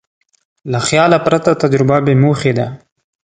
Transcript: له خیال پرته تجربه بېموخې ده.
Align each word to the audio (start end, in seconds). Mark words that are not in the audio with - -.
له 0.71 0.79
خیال 0.87 1.11
پرته 1.25 1.51
تجربه 1.61 1.97
بېموخې 2.05 2.51
ده. 2.57 2.67